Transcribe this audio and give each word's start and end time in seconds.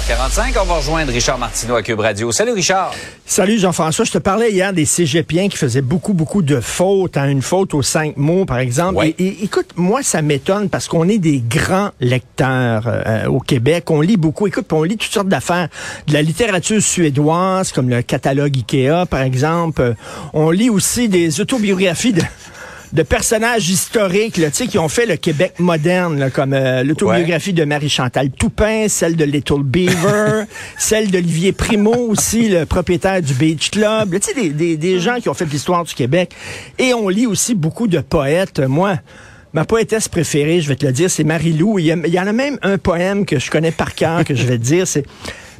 45 0.00 0.56
on 0.58 0.64
va 0.64 0.76
rejoindre 0.76 1.12
Richard 1.12 1.36
Martineau 1.36 1.76
à 1.76 1.82
Cube 1.82 2.00
Radio. 2.00 2.32
Salut 2.32 2.52
Richard. 2.52 2.94
Salut 3.26 3.58
Jean-François. 3.58 4.06
Je 4.06 4.12
te 4.12 4.18
parlais 4.18 4.50
hier 4.50 4.72
des 4.72 4.86
cégepiens 4.86 5.50
qui 5.50 5.58
faisaient 5.58 5.82
beaucoup, 5.82 6.14
beaucoup 6.14 6.40
de 6.40 6.60
fautes, 6.60 7.18
à 7.18 7.26
une 7.26 7.42
faute 7.42 7.74
aux 7.74 7.82
cinq 7.82 8.16
mots, 8.16 8.46
par 8.46 8.58
exemple. 8.58 9.04
Et, 9.04 9.44
écoute, 9.44 9.68
moi, 9.76 10.02
ça 10.02 10.22
m'étonne 10.22 10.70
parce 10.70 10.88
qu'on 10.88 11.10
est 11.10 11.18
des 11.18 11.42
grands 11.46 11.90
lecteurs 12.00 12.84
euh, 12.86 13.26
au 13.26 13.40
Québec. 13.40 13.90
On 13.90 14.00
lit 14.00 14.16
beaucoup. 14.16 14.46
Écoute, 14.46 14.72
on 14.72 14.82
lit 14.82 14.96
toutes 14.96 15.12
sortes 15.12 15.28
d'affaires. 15.28 15.68
De 16.06 16.14
la 16.14 16.22
littérature 16.22 16.82
suédoise, 16.82 17.70
comme 17.70 17.90
le 17.90 18.00
catalogue 18.00 18.56
Ikea, 18.56 19.04
par 19.10 19.20
exemple. 19.20 19.94
On 20.32 20.50
lit 20.50 20.70
aussi 20.70 21.10
des 21.10 21.42
autobiographies 21.42 22.14
de 22.14 22.22
de 22.92 23.02
personnages 23.02 23.68
historiques 23.70 24.36
là, 24.36 24.50
qui 24.50 24.78
ont 24.78 24.88
fait 24.88 25.06
le 25.06 25.16
Québec 25.16 25.54
moderne, 25.58 26.30
comme 26.32 26.52
euh, 26.52 26.82
l'autobiographie 26.82 27.52
de 27.52 27.64
Marie-Chantal 27.64 28.30
Toupin, 28.30 28.86
celle 28.88 29.16
de 29.16 29.24
Little 29.24 29.62
Beaver, 29.62 30.44
celle 30.78 31.10
d'Olivier 31.10 31.52
Primo 31.52 31.94
aussi, 31.94 32.48
le 32.48 32.66
propriétaire 32.66 33.22
du 33.22 33.34
Beach 33.34 33.70
Club. 33.70 34.18
Tu 34.20 34.32
sais, 34.32 34.50
des, 34.50 34.76
des, 34.76 35.00
gens 35.00 35.20
qui 35.20 35.28
ont 35.28 35.34
fait 35.34 35.46
l'histoire 35.46 35.84
du 35.84 35.94
Québec. 35.94 36.34
Et 36.78 36.94
on 36.94 37.08
lit 37.08 37.26
aussi 37.26 37.54
beaucoup 37.54 37.88
de 37.88 38.00
poètes. 38.00 38.60
Moi, 38.60 38.98
Ma 39.54 39.66
poétesse 39.66 40.08
préférée, 40.08 40.62
je 40.62 40.68
vais 40.68 40.76
te 40.76 40.86
le 40.86 40.92
dire, 40.92 41.10
c'est 41.10 41.24
Marie-Lou. 41.24 41.78
Il, 41.78 41.84
y 41.84 42.18
en 42.18 42.26
a 42.26 42.32
même 42.32 42.58
un 42.62 42.78
poème 42.78 43.26
que 43.26 43.38
je 43.38 43.50
connais 43.50 43.70
par 43.70 43.94
cœur, 43.94 44.24
que 44.24 44.34
je 44.34 44.44
vais 44.44 44.56
te 44.56 44.62
dire, 44.62 44.86
c'est 44.86 45.04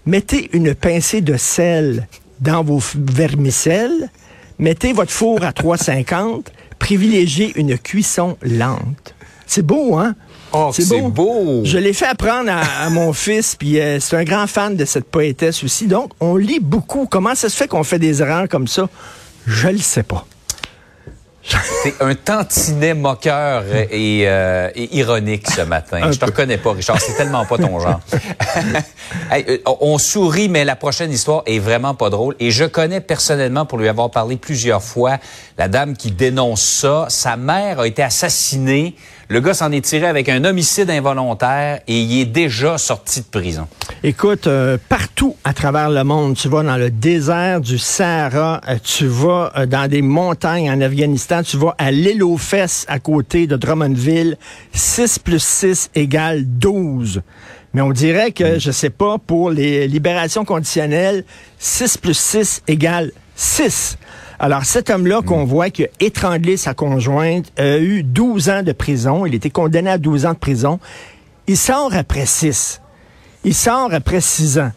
Mettez 0.05 0.51
une 0.53 0.75
pincée 0.75 1.21
de 1.21 1.37
sel 1.37 2.09
dans 2.41 2.65
vos 2.65 2.81
vermicelles, 2.97 4.11
mettez 4.59 4.93
votre 4.93 5.13
four 5.13 5.45
à 5.45 5.53
350, 5.53 6.51
privilégier 6.93 7.53
une 7.57 7.79
cuisson 7.79 8.37
lente. 8.43 9.15
C'est 9.47 9.63
beau, 9.63 9.97
hein? 9.97 10.15
Oh, 10.53 10.71
c'est 10.75 11.01
beau. 11.01 11.63
Je 11.65 11.79
l'ai 11.79 11.95
fait 11.95 12.05
apprendre 12.05 12.51
à, 12.51 12.91
mon 12.91 13.13
fils, 13.15 13.57
puis 13.57 13.81
euh, 13.81 13.99
c'est 13.99 14.15
un 14.15 14.25
grand 14.25 14.47
fan 14.47 14.77
de 14.77 14.85
cette 14.85 15.07
poétesse 15.07 15.65
aussi. 15.65 15.87
Donc, 15.87 16.11
on 16.21 16.37
lit 16.37 16.61
beaucoup. 16.61 17.07
Comment 17.07 17.35
ça 17.35 17.49
se 17.49 17.57
fait 17.57 17.67
qu'on 17.67 17.83
fait 17.83 17.99
des 17.99 18.21
erreurs 18.21 18.47
comme 18.47 18.69
ça? 18.69 18.91
Je 19.47 19.69
le 19.69 19.79
sais 19.79 20.03
pas. 20.03 20.27
C'est 21.45 22.01
un 22.01 22.15
tantinet 22.15 22.95
moqueur 22.95 23.65
et, 23.91 24.25
euh, 24.27 24.71
ironique 24.77 25.51
ce 25.51 25.63
matin. 25.63 26.13
Je 26.13 26.19
te 26.19 26.25
reconnais 26.25 26.59
pas, 26.59 26.73
Richard. 26.73 27.01
C'est 27.01 27.15
tellement 27.15 27.45
pas 27.45 27.59
ton 27.59 27.79
genre. 27.81 28.01
Euh, 29.33 29.59
on 29.81 29.99
sourit, 29.99 30.49
mais 30.49 30.65
la 30.65 30.77
prochaine 30.77 31.11
histoire 31.11 31.43
est 31.47 31.59
vraiment 31.59 31.95
pas 31.95 32.09
drôle. 32.09 32.35
Et 32.39 32.51
je 32.51 32.65
connais 32.65 33.01
personnellement, 33.01 33.67
pour 33.67 33.79
lui 33.79 33.89
avoir 33.89 34.11
parlé 34.11 34.37
plusieurs 34.37 34.83
fois, 34.83 35.19
la 35.59 35.69
dame 35.69 35.97
qui 35.97 36.11
dénonce 36.13 36.63
ça. 36.63 37.07
Sa 37.09 37.37
mère 37.37 37.81
a 37.81 37.87
été 37.87 38.03
assassinée 38.03 38.95
le 39.29 39.41
gars 39.41 39.55
s'en 39.55 39.73
est 39.73 39.85
tiré 39.85 40.07
avec 40.07 40.29
un 40.29 40.45
homicide 40.45 40.91
involontaire 40.91 41.81
et 41.87 42.01
il 42.01 42.21
est 42.21 42.27
déjà 42.27 42.79
sorti 42.79 43.21
de 43.21 43.27
prison. 43.27 43.67
Écoute, 44.03 44.47
euh, 44.47 44.79
partout 44.89 45.37
à 45.45 45.53
travers 45.55 45.91
le 45.91 46.05
monde, 46.05 46.37
tu 46.37 46.49
vas 46.49 46.63
dans 46.63 46.77
le 46.77 46.91
désert 46.91 47.61
du 47.61 47.79
Sahara, 47.79 48.61
euh, 48.69 48.77
tu 48.83 49.07
vas 49.07 49.53
euh, 49.57 49.67
dans 49.67 49.89
des 49.89 50.03
montagnes 50.03 50.71
en 50.71 50.81
Afghanistan, 50.81 51.43
tu 51.43 51.57
vas 51.57 51.75
à 51.79 51.91
l'île 51.91 52.23
aux 52.23 52.37
fesses 52.37 52.85
à 52.89 52.99
côté 52.99 53.47
de 53.47 53.57
Drummondville, 53.57 54.37
6 54.73 55.19
plus 55.21 55.43
6 55.43 55.91
égale 55.95 56.45
12. 56.45 57.23
Mais 57.75 57.81
on 57.81 57.93
dirait 57.93 58.33
que, 58.33 58.59
je 58.59 58.71
sais 58.71 58.91
pas, 58.91 59.17
pour 59.19 59.51
les 59.51 59.89
libérations 59.89 60.45
conditionnelles, 60.45 61.25
6 61.59 61.99
plus 61.99 62.19
6 62.19 62.63
égale 62.69 63.13
6. 63.35 63.97
Alors, 64.45 64.65
cet 64.65 64.91
homme-là 64.91 65.23
qu'on 65.23 65.45
voit 65.45 65.71
qui 65.71 65.85
a 65.85 65.89
étranglé 66.01 66.57
sa 66.57 66.75
conjointe 66.75 67.53
a 67.57 67.79
eu 67.79 68.03
12 68.03 68.49
ans 68.49 68.63
de 68.65 68.73
prison. 68.73 69.25
Il 69.25 69.37
était 69.37 69.51
condamné 69.51 69.89
à 69.89 69.99
12 69.99 70.27
ans 70.27 70.33
de 70.33 70.39
prison. 70.39 70.81
Il 71.47 71.57
sort 71.57 71.95
après 71.95 72.27
6. 72.27 72.81
Il 73.45 73.55
sort 73.55 73.95
après 73.95 74.21
6 74.21 74.59
ans. 74.59 74.73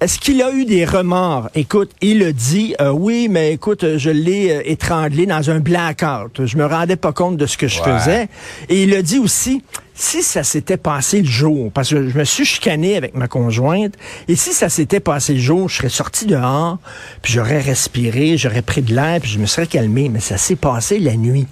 Est-ce 0.00 0.20
qu'il 0.20 0.40
a 0.42 0.52
eu 0.52 0.64
des 0.64 0.84
remords? 0.84 1.48
Écoute, 1.56 1.90
il 2.00 2.22
a 2.22 2.30
dit, 2.30 2.72
euh, 2.80 2.90
oui, 2.90 3.26
mais 3.28 3.52
écoute, 3.52 3.96
je 3.96 4.10
l'ai 4.10 4.52
euh, 4.52 4.62
étranglé 4.64 5.26
dans 5.26 5.50
un 5.50 5.58
blackout. 5.58 6.46
Je 6.46 6.56
me 6.56 6.66
rendais 6.66 6.94
pas 6.94 7.12
compte 7.12 7.36
de 7.36 7.46
ce 7.46 7.56
que 7.56 7.66
je 7.66 7.82
faisais. 7.82 8.28
Et 8.68 8.84
il 8.84 8.94
a 8.94 9.02
dit 9.02 9.18
aussi, 9.18 9.64
si 9.94 10.22
ça 10.22 10.44
s'était 10.44 10.76
passé 10.76 11.20
le 11.20 11.28
jour, 11.28 11.72
parce 11.72 11.90
que 11.90 12.08
je 12.08 12.16
me 12.16 12.22
suis 12.22 12.44
chicané 12.44 12.96
avec 12.96 13.16
ma 13.16 13.26
conjointe, 13.26 13.94
et 14.28 14.36
si 14.36 14.52
ça 14.52 14.68
s'était 14.68 15.00
passé 15.00 15.34
le 15.34 15.40
jour, 15.40 15.68
je 15.68 15.78
serais 15.78 15.88
sorti 15.88 16.26
dehors, 16.26 16.78
puis 17.20 17.32
j'aurais 17.32 17.60
respiré, 17.60 18.36
j'aurais 18.36 18.62
pris 18.62 18.82
de 18.82 18.94
l'air, 18.94 19.20
puis 19.20 19.32
je 19.32 19.40
me 19.40 19.46
serais 19.46 19.66
calmé. 19.66 20.08
Mais 20.08 20.20
ça 20.20 20.36
s'est 20.36 20.54
passé 20.54 21.00
la 21.00 21.16
nuit. 21.16 21.48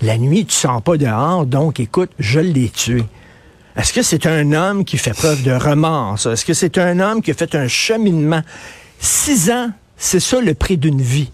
La 0.00 0.16
nuit, 0.16 0.46
tu 0.46 0.54
sens 0.54 0.80
pas 0.82 0.96
dehors, 0.96 1.44
donc 1.44 1.78
écoute, 1.78 2.10
je 2.18 2.40
l'ai 2.40 2.70
tué. 2.70 3.04
Est-ce 3.76 3.92
que 3.92 4.02
c'est 4.02 4.26
un 4.26 4.52
homme 4.52 4.84
qui 4.84 4.98
fait 4.98 5.14
preuve 5.14 5.42
de 5.42 5.52
remords? 5.52 6.26
Est-ce 6.26 6.44
que 6.44 6.54
c'est 6.54 6.78
un 6.78 7.00
homme 7.00 7.22
qui 7.22 7.30
a 7.30 7.34
fait 7.34 7.54
un 7.54 7.68
cheminement? 7.68 8.42
Six 8.98 9.50
ans, 9.50 9.70
c'est 9.96 10.20
ça 10.20 10.40
le 10.40 10.54
prix 10.54 10.76
d'une 10.76 11.00
vie. 11.00 11.30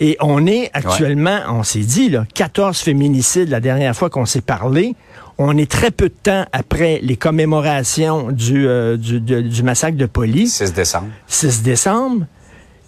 Et 0.00 0.16
on 0.20 0.46
est 0.46 0.70
actuellement, 0.72 1.40
on 1.48 1.62
s'est 1.62 1.80
dit, 1.80 2.08
là, 2.08 2.24
14 2.34 2.78
féminicides 2.78 3.48
la 3.48 3.60
dernière 3.60 3.94
fois 3.94 4.10
qu'on 4.10 4.26
s'est 4.26 4.40
parlé. 4.40 4.96
On 5.38 5.56
est 5.56 5.70
très 5.70 5.90
peu 5.90 6.08
de 6.08 6.14
temps 6.14 6.46
après 6.52 7.00
les 7.02 7.16
commémorations 7.16 8.30
du, 8.32 8.66
euh, 8.66 8.96
du, 8.96 9.20
du 9.20 9.62
massacre 9.62 9.96
de 9.96 10.06
police. 10.06 10.56
6 10.56 10.72
décembre. 10.72 11.08
6 11.28 11.62
décembre. 11.62 12.26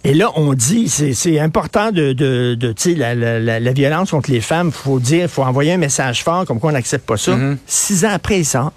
Et 0.07 0.13
là, 0.13 0.31
on 0.35 0.53
dit, 0.53 0.87
c'est 0.87 1.39
important 1.39 1.91
de, 1.91 2.13
de, 2.13 2.55
de 2.55 2.71
tu 2.71 2.93
sais, 2.93 2.95
la, 2.95 3.13
la, 3.13 3.59
la, 3.59 3.71
violence 3.73 4.11
contre 4.11 4.31
les 4.31 4.39
femmes, 4.39 4.71
faut 4.71 5.01
dire, 5.01 5.29
faut 5.29 5.43
envoyer 5.43 5.73
un 5.73 5.77
message 5.77 6.23
fort, 6.23 6.45
comme 6.45 6.61
quoi 6.61 6.69
on 6.69 6.73
n'accepte 6.73 7.05
pas 7.05 7.17
ça. 7.17 7.33
Mm-hmm. 7.33 7.57
Six 7.67 8.05
ans 8.05 8.11
après 8.13 8.43
ça. 8.45 8.71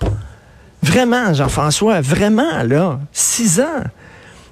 Vraiment, 0.82 1.32
Jean-François, 1.32 2.00
vraiment, 2.00 2.64
là, 2.64 2.98
six 3.12 3.60
ans. 3.60 3.84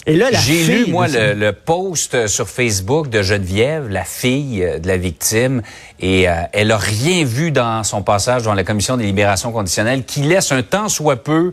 Et 0.07 0.17
là, 0.17 0.31
la 0.31 0.39
J'ai 0.39 0.85
lu, 0.85 0.93
moi, 0.93 1.09
le, 1.09 1.35
le, 1.35 1.53
post 1.53 2.29
sur 2.29 2.49
Facebook 2.49 3.11
de 3.11 3.23
Geneviève, 3.23 3.89
la 3.89 4.05
fille 4.05 4.65
de 4.81 4.87
la 4.87 4.97
victime, 4.99 5.63
et 5.99 6.29
euh, 6.29 6.35
elle 6.53 6.71
a 6.71 6.79
rien 6.79 7.25
vu 7.25 7.51
dans 7.51 7.83
son 7.83 8.03
passage 8.03 8.45
dans 8.45 8.55
la 8.55 8.63
commission 8.63 8.97
des 8.97 9.05
libérations 9.05 9.51
conditionnelles 9.51 10.05
qui 10.05 10.21
laisse 10.21 10.53
un 10.53 10.63
temps 10.63 10.89
soit 10.89 11.25
peu 11.25 11.53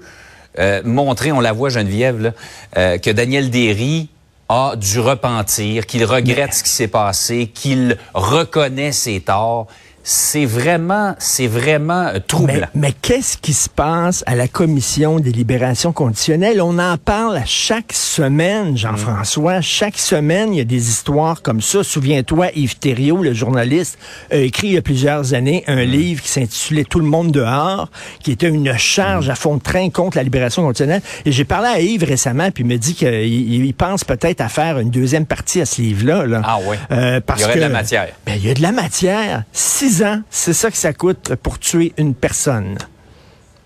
euh, 0.59 0.81
montrer, 0.85 1.31
on 1.31 1.41
la 1.41 1.51
voit 1.51 1.69
Geneviève, 1.69 2.21
là, 2.21 2.31
euh, 2.77 2.97
que 2.97 3.09
Daniel 3.09 3.49
Derry 3.49 4.09
a 4.49 4.75
du 4.75 4.99
repentir, 4.99 5.85
qu'il 5.85 6.05
regrette 6.05 6.53
ce 6.53 6.63
qui 6.63 6.69
s'est 6.69 6.87
passé, 6.87 7.47
qu'il 7.47 7.97
reconnaît 8.13 8.91
ses 8.91 9.21
torts 9.21 9.67
c'est 10.07 10.45
vraiment, 10.45 11.15
c'est 11.17 11.47
vraiment 11.47 12.05
euh, 12.05 12.19
troublant. 12.25 12.67
Mais, 12.75 12.93
qu'est-ce 13.01 13.37
qui 13.37 13.53
se 13.53 13.67
passe 13.67 14.23
à 14.27 14.35
la 14.35 14.47
commission 14.47 15.19
des 15.19 15.31
libérations 15.31 15.91
conditionnelles? 15.93 16.61
On 16.61 16.77
en 16.77 16.97
parle 16.97 17.41
chaque 17.47 17.91
semaine, 17.91 18.77
Jean-François. 18.77 19.61
Chaque 19.61 19.97
semaine, 19.97 20.53
il 20.53 20.57
y 20.57 20.61
a 20.61 20.65
des 20.65 20.89
histoires 20.89 21.41
comme 21.41 21.59
ça. 21.59 21.83
Souviens-toi, 21.83 22.49
Yves 22.55 22.77
Thériault, 22.77 23.23
le 23.23 23.33
journaliste, 23.33 23.97
a 24.29 24.37
écrit 24.37 24.67
il 24.67 24.73
y 24.73 24.77
a 24.77 24.83
plusieurs 24.83 25.33
années 25.33 25.63
un 25.65 25.83
mm. 25.83 25.89
livre 25.89 26.21
qui 26.21 26.29
s'intitulait 26.29 26.83
Tout 26.83 26.99
le 26.99 27.07
monde 27.07 27.31
dehors, 27.31 27.89
qui 28.21 28.31
était 28.31 28.47
une 28.47 28.77
charge 28.77 29.27
mm. 29.27 29.31
à 29.31 29.35
fond 29.35 29.57
de 29.57 29.63
train 29.63 29.89
contre 29.89 30.17
la 30.17 30.23
libération 30.23 30.61
conditionnelle. 30.61 31.01
Et 31.25 31.31
j'ai 31.31 31.45
parlé 31.45 31.67
à 31.67 31.79
Yves 31.79 32.03
récemment, 32.03 32.51
puis 32.51 32.63
il 32.63 32.67
me 32.67 32.77
dit 32.77 32.93
qu'il 32.93 33.73
pense 33.73 34.03
peut-être 34.03 34.41
à 34.41 34.49
faire 34.49 34.77
une 34.77 34.91
deuxième 34.91 35.25
partie 35.25 35.61
à 35.61 35.65
ce 35.65 35.81
livre-là. 35.81 36.27
Là. 36.27 36.41
Ah 36.43 36.59
oui. 36.63 36.75
Euh, 36.91 37.19
parce 37.25 37.39
il 37.39 37.41
y 37.41 37.45
aurait 37.45 37.55
de 37.55 37.61
la 37.61 37.69
matière. 37.69 38.07
Ben, 38.23 38.35
il 38.35 38.45
y 38.45 38.51
a 38.51 38.53
de 38.53 38.61
la 38.61 38.71
matière. 38.71 39.43
Six 39.51 39.94
c'est 40.29 40.53
ça 40.53 40.71
que 40.71 40.77
ça 40.77 40.93
coûte 40.93 41.35
pour 41.35 41.59
tuer 41.59 41.93
une 41.97 42.13
personne 42.13 42.77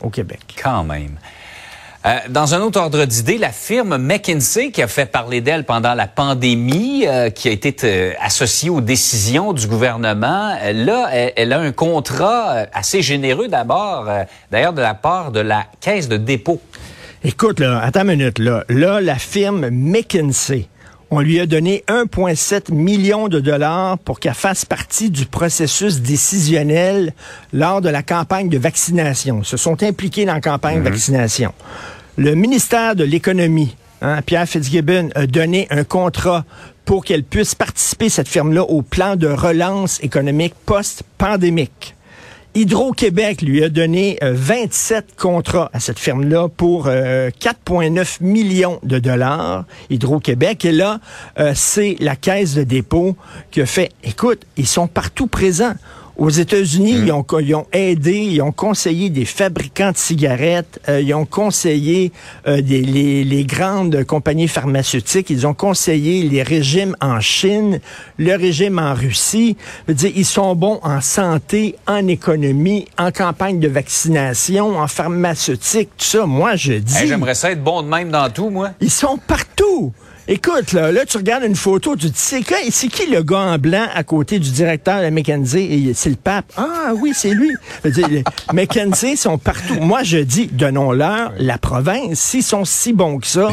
au 0.02 0.10
Québec. 0.10 0.42
Quand 0.62 0.84
même. 0.84 1.18
Euh, 2.06 2.18
dans 2.30 2.56
un 2.56 2.62
autre 2.62 2.80
ordre 2.80 3.04
d'idée, 3.04 3.38
la 3.38 3.52
firme 3.52 3.98
McKinsey, 3.98 4.72
qui 4.72 4.82
a 4.82 4.88
fait 4.88 5.06
parler 5.06 5.42
d'elle 5.42 5.66
pendant 5.66 5.94
la 5.94 6.08
pandémie, 6.08 7.06
euh, 7.06 7.30
qui 7.30 7.50
a 7.50 7.52
été 7.52 7.76
euh, 7.84 8.14
associée 8.22 8.70
aux 8.70 8.80
décisions 8.80 9.52
du 9.52 9.68
gouvernement, 9.68 10.56
là, 10.74 11.10
elle, 11.12 11.52
a 11.52 11.60
un 11.60 11.74
contrat 11.74 12.68
assez 12.72 13.02
généreux 13.02 13.50
d'abord, 13.50 14.08
d'ailleurs 14.50 14.72
de 14.72 14.82
la 14.82 14.94
part 14.94 15.34
de 15.34 15.42
la 15.42 15.66
Caisse 15.82 16.08
de 16.08 16.16
dépôt. 16.16 16.62
Écoute, 17.26 17.60
là, 17.60 17.82
attends 17.84 18.04
une 18.04 18.16
minute, 18.16 18.40
là. 18.40 18.64
Là, 18.70 19.02
la 19.02 19.16
firme 19.16 19.70
McKinsey 19.70 20.70
on 21.12 21.22
lui 21.22 21.40
a 21.40 21.46
donné 21.46 21.84
1,7 21.88 22.74
million 22.74 23.28
de 23.28 23.40
dollars 23.40 23.98
pour 24.00 24.20
qu'elle 24.20 24.34
fasse 24.34 24.66
partie 24.66 25.10
du 25.10 25.26
processus 25.26 26.02
décisionnel 26.02 27.14
lors 27.52 27.82
de 27.82 27.90
la 27.90 28.04
campagne 28.04 28.50
de 28.50 28.58
vaccination. 28.58 29.40
Ils 29.42 29.46
se 29.46 29.58
sont 29.58 29.82
impliqués 29.84 30.26
dans 30.26 30.36
la 30.36 30.42
campagne 30.42 30.76
de 30.76 30.82
mhm. 30.82 30.90
vaccination. 30.90 31.54
Le 32.18 32.36
ministère 32.36 32.96
de 32.96 33.04
l'Économie, 33.04 33.76
hein, 34.02 34.22
Pierre 34.22 34.48
Fitzgibbon, 34.48 35.10
a 35.16 35.26
donné 35.26 35.68
un 35.72 35.84
contrat 35.84 36.46
pour 36.86 37.06
qu'elle 37.06 37.24
puisse 37.24 37.56
participer, 37.56 38.10
cette 38.10 38.28
firme-là, 38.28 38.64
au 38.64 38.82
plan 38.82 39.16
de 39.16 39.28
relance 39.28 40.00
économique 40.04 40.54
post-pandémique. 40.66 41.96
Hydro-Québec 42.56 43.44
lui 43.44 43.64
a 43.64 43.70
donné 43.70 44.18
27 44.22 44.98
euh, 44.98 45.22
contrats 45.22 45.70
à 45.72 45.80
cette 45.80 46.00
firme-là 46.00 46.50
pour 46.50 46.88
4,9 46.88 46.90
euh, 46.90 48.04
millions 48.22 48.80
de 48.84 48.98
dollars. 48.98 49.66
Hydro-Québec. 49.92 50.66
Et 50.66 50.72
là, 50.72 51.00
euh, 51.40 51.54
c'est 51.56 51.96
la 52.00 52.16
caisse 52.16 52.56
de 52.56 52.64
dépôt 52.64 53.16
qui 53.52 53.62
a 53.62 53.68
fait, 53.68 53.92
écoute, 54.04 54.42
ils 54.58 54.68
sont 54.68 54.88
partout 54.88 55.28
présents 55.28 55.76
Aux 56.20 56.30
États-Unis, 56.30 56.96
mm. 56.96 57.06
ils, 57.06 57.12
ont, 57.14 57.26
ils, 57.40 57.56
ont, 57.56 57.66
aidé, 57.72 58.18
ils 58.18 58.42
ont 58.42 58.52
conseillé 58.52 59.10
des 59.10 59.24
fabricants 59.24 59.94
de 59.94 59.98
cigarettes, 59.98 60.80
euh, 60.90 61.00
ils 61.00 61.14
ont 61.14 61.26
conseillé 61.26 62.12
euh, 62.46 62.62
des, 62.62 62.82
les, 62.82 63.24
les, 63.24 63.46
grandes 63.46 64.04
compagnies 64.04 64.50
pharmaceutiques, 64.50 65.30
ils 65.30 65.48
ont 65.48 65.54
conseillé 65.54 66.24
les 66.24 66.44
régimes 66.44 66.94
en 67.00 67.22
Chine, 67.22 67.80
le 68.18 68.36
régime 68.36 68.80
en 68.80 68.94
Russie. 68.94 69.56
Je 69.88 69.94
veux 69.94 69.96
dire, 69.96 70.12
ils 70.14 70.26
sont 70.26 70.56
bons 70.56 70.82
en 70.84 71.00
santé, 71.00 71.78
en 71.88 72.06
économie, 72.08 72.86
en 72.98 73.12
campagne 73.12 73.62
de 73.62 73.70
vaccination, 73.70 74.78
en 74.78 74.88
pharmaceutique, 74.88 75.90
tout 75.98 76.06
ça. 76.06 76.26
Moi, 76.26 76.58
je 76.58 76.74
dis... 76.74 77.08
J'aimerais 77.08 77.34
ça 77.34 77.52
être 77.52 77.64
bon 77.64 77.82
de 77.82 77.88
même 77.88 78.12
dans 78.12 78.30
tout, 78.30 78.50
moi. 78.50 78.72
Ils 78.82 78.92
sont 78.92 79.18
partout. 79.18 79.49
Écoute, 80.32 80.74
là, 80.74 80.92
là, 80.92 81.08
tu 81.08 81.18
regardes 81.18 81.44
une 81.44 81.56
photo, 81.56 81.96
tu 81.96 82.06
te 82.06 82.12
dis, 82.12 82.14
c'est 82.16 82.44
qui, 82.44 82.72
c'est 82.72 82.88
qui 82.88 83.10
le 83.10 83.24
gars 83.24 83.40
en 83.40 83.58
blanc 83.58 83.88
à 83.96 84.04
côté 84.04 84.38
du 84.38 84.52
directeur 84.52 85.02
de 85.02 85.10
McKenzie? 85.10 85.92
C'est 85.96 86.12
le 86.12 86.18
pape. 86.18 86.46
Ah 86.56 86.92
oui, 86.96 87.14
c'est 87.16 87.32
lui. 87.32 87.50
les 87.84 88.24
McKenzie 88.54 89.18
sont 89.18 89.40
partout. 89.40 89.80
Moi, 89.82 90.04
je 90.04 90.20
dis, 90.20 90.46
donnons-leur 90.46 91.32
la 91.40 91.58
province. 91.58 92.20
S'ils 92.20 92.44
sont 92.44 92.64
si 92.64 92.94
bons 92.94 93.18
que 93.18 93.26
ça, 93.26 93.50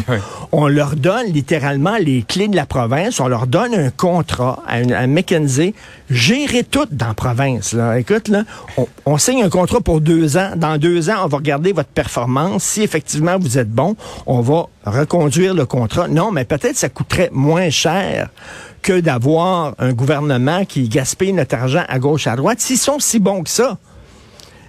on 0.53 0.69
leur 0.69 0.97
donne 0.97 1.29
littéralement 1.29 1.97
les 1.97 2.23
clés 2.23 2.49
de 2.49 2.57
la 2.57 2.67
province, 2.67 3.21
on 3.21 3.29
leur 3.29 3.47
donne 3.47 3.73
un 3.73 3.89
contrat 3.89 4.63
à, 4.69 4.83
une, 4.83 4.93
à 4.93 5.07
McKenzie, 5.07 5.75
gérer 6.11 6.63
tout 6.63 6.87
dans 6.91 7.09
la 7.09 7.15
province. 7.15 7.73
Là. 7.73 7.99
Écoute, 7.99 8.29
là, 8.29 8.43
on, 8.77 8.87
on 9.07 9.17
signe 9.17 9.43
un 9.43 9.49
contrat 9.49 9.81
pour 9.81 10.03
deux 10.03 10.37
ans. 10.37 10.51
Dans 10.57 10.77
deux 10.77 11.09
ans, 11.09 11.25
on 11.25 11.29
va 11.29 11.39
regarder 11.39 11.73
votre 11.73 11.89
performance. 11.89 12.65
Si 12.65 12.83
effectivement 12.83 13.39
vous 13.39 13.57
êtes 13.57 13.71
bon, 13.71 13.97
on 14.27 14.43
va 14.43 14.67
reconduire 14.85 15.55
le 15.55 15.65
contrat. 15.65 15.96
Non, 16.09 16.33
mais 16.33 16.45
peut-être 16.45 16.77
ça 16.77 16.89
coûterait 16.89 17.31
moins 17.33 17.71
cher 17.71 18.29
que 18.83 19.01
d'avoir 19.01 19.75
un 19.79 19.93
gouvernement 19.93 20.65
qui 20.65 20.89
gaspille 20.89 21.33
notre 21.33 21.57
argent 21.57 21.85
à 21.89 21.99
gauche, 21.99 22.27
à 22.27 22.37
droite, 22.37 22.61
s'ils 22.61 22.79
sont 22.79 22.99
si 23.01 23.19
bons 23.19 23.43
que 23.43 23.51
ça. 23.51 23.79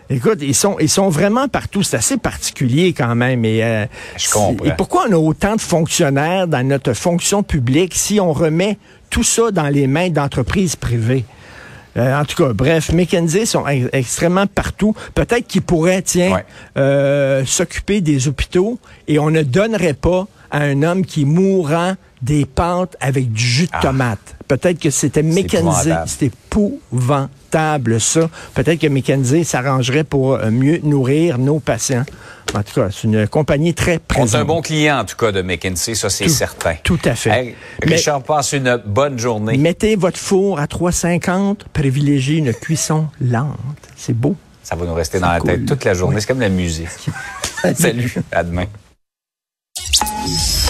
Écoute, 0.09 0.39
ils 0.41 0.55
sont, 0.55 0.77
ils 0.79 0.89
sont 0.89 1.09
vraiment 1.09 1.49
partout. 1.49 1.83
C'est 1.83 1.97
assez 1.97 2.17
particulier 2.17 2.93
quand 2.93 3.13
même. 3.13 3.43
Et, 3.43 3.63
euh, 3.63 3.85
Je 4.17 4.29
comprends. 4.29 4.65
Et 4.65 4.71
pourquoi 4.71 5.05
on 5.09 5.13
a 5.13 5.17
autant 5.17 5.55
de 5.55 5.61
fonctionnaires 5.61 6.47
dans 6.47 6.65
notre 6.65 6.93
fonction 6.93 7.43
publique 7.43 7.93
si 7.93 8.19
on 8.19 8.31
remet 8.31 8.77
tout 9.09 9.23
ça 9.23 9.51
dans 9.51 9.67
les 9.67 9.85
mains 9.85 10.09
d'entreprises 10.09 10.77
privées? 10.77 11.25
Euh, 11.97 12.19
en 12.19 12.25
tout 12.25 12.41
cas, 12.41 12.53
bref, 12.53 12.91
McKenzie 12.93 13.45
sont 13.45 13.65
extrêmement 13.67 14.47
partout. 14.47 14.95
Peut-être 15.13 15.47
qu'ils 15.47 15.63
pourraient, 15.63 16.03
tiens, 16.03 16.41
euh, 16.77 17.43
s'occuper 17.45 18.01
des 18.01 18.27
hôpitaux 18.27 18.79
et 19.07 19.19
on 19.19 19.29
ne 19.29 19.41
donnerait 19.41 19.93
pas 19.93 20.27
à 20.51 20.59
un 20.59 20.83
homme 20.83 21.05
qui 21.05 21.25
mourra 21.25 21.95
des 22.21 22.45
pentes 22.45 22.95
avec 22.99 23.31
du 23.31 23.43
jus 23.43 23.65
de 23.65 23.71
ah. 23.73 23.79
tomate. 23.81 24.35
Peut-être 24.47 24.79
que 24.79 24.89
c'était 24.89 25.23
McKenzie. 25.23 25.91
C'était 26.05 26.27
épouvantable, 26.27 27.99
ça. 27.99 28.29
Peut-être 28.53 28.79
que 28.79 28.87
McKenzie 28.87 29.43
s'arrangerait 29.43 30.03
pour 30.03 30.35
euh, 30.35 30.49
mieux 30.49 30.79
nourrir 30.83 31.37
nos 31.37 31.59
patients. 31.59 32.05
En 32.55 32.63
tout 32.63 32.73
cas, 32.75 32.87
c'est 32.91 33.03
une 33.03 33.27
compagnie 33.27 33.73
très 33.73 33.99
présente. 33.99 34.29
On 34.29 34.37
est 34.37 34.41
un 34.41 34.45
bon 34.45 34.61
client, 34.61 34.99
en 34.99 35.05
tout 35.05 35.17
cas, 35.17 35.33
de 35.33 35.41
McKinsey, 35.41 35.95
ça, 35.95 36.09
c'est 36.09 36.29
certain. 36.29 36.75
Tout 36.81 36.99
à 37.03 37.13
fait. 37.13 37.55
Richard, 37.83 38.23
passe 38.23 38.53
une 38.53 38.81
bonne 38.85 39.19
journée. 39.19 39.57
Mettez 39.57 39.97
votre 39.97 40.17
four 40.17 40.59
à 40.59 40.65
3,50. 40.65 41.57
Privilégiez 41.73 42.37
une 42.37 42.53
cuisson 42.53 43.07
lente. 43.19 43.57
C'est 43.97 44.15
beau. 44.15 44.35
Ça 44.63 44.75
va 44.75 44.85
nous 44.85 44.93
rester 44.93 45.19
dans 45.19 45.31
la 45.31 45.41
tête 45.41 45.65
toute 45.65 45.83
la 45.83 45.93
journée. 45.93 46.19
C'est 46.21 46.27
comme 46.27 46.39
la 46.39 46.49
musique. 46.49 46.87
Salut. 47.75 48.15
À 48.31 48.43
demain. 48.43 48.65
Peace. 50.27 50.56